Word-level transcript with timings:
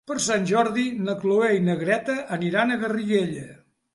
Per 0.09 0.15
Sant 0.27 0.45
Jordi 0.51 0.85
na 1.09 1.15
Cloè 1.25 1.51
i 1.57 1.61
na 1.67 1.77
Greta 1.83 2.17
aniran 2.39 2.71
a 2.71 2.81
Garriguella. 2.85 3.47